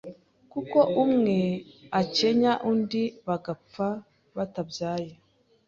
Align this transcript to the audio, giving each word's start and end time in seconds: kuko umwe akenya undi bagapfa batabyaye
kuko 0.51 0.79
umwe 1.03 1.37
akenya 2.01 2.53
undi 2.71 3.03
bagapfa 3.27 3.87
batabyaye 4.35 5.11